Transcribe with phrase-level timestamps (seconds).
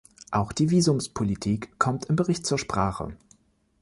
[0.31, 3.15] Auch die Visumspolitik kommt im Bericht zur Sprache.